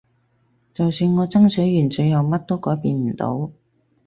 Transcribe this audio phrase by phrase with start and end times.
[0.73, 3.51] 就算我爭取完最後乜都改變唔到